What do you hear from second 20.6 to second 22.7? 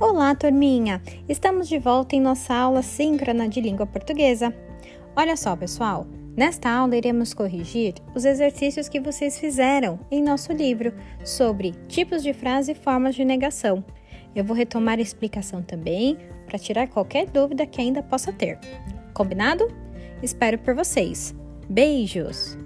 vocês. Beijos!